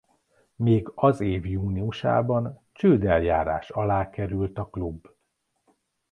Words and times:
Még 0.55 0.91
az 0.95 1.19
év 1.19 1.45
júniusában 1.45 2.63
csődeljárás 2.73 3.69
alá 3.69 4.09
került 4.09 4.57
a 4.57 4.67
klub. 4.69 5.07